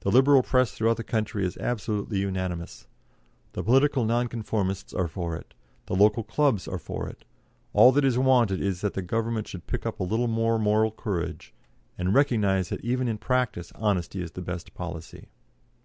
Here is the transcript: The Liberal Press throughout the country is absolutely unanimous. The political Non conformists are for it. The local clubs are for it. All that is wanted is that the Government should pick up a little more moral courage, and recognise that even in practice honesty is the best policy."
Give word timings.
The 0.00 0.10
Liberal 0.10 0.42
Press 0.42 0.72
throughout 0.72 0.96
the 0.96 1.04
country 1.04 1.46
is 1.46 1.56
absolutely 1.58 2.18
unanimous. 2.18 2.88
The 3.52 3.62
political 3.62 4.04
Non 4.04 4.26
conformists 4.26 4.92
are 4.92 5.06
for 5.06 5.36
it. 5.36 5.54
The 5.86 5.94
local 5.94 6.24
clubs 6.24 6.66
are 6.66 6.76
for 6.76 7.08
it. 7.08 7.24
All 7.72 7.92
that 7.92 8.04
is 8.04 8.18
wanted 8.18 8.60
is 8.60 8.80
that 8.80 8.94
the 8.94 9.02
Government 9.02 9.46
should 9.46 9.68
pick 9.68 9.86
up 9.86 10.00
a 10.00 10.02
little 10.02 10.26
more 10.26 10.58
moral 10.58 10.90
courage, 10.90 11.54
and 11.96 12.12
recognise 12.12 12.70
that 12.70 12.84
even 12.84 13.06
in 13.06 13.16
practice 13.18 13.70
honesty 13.76 14.20
is 14.20 14.32
the 14.32 14.42
best 14.42 14.74
policy." 14.74 15.28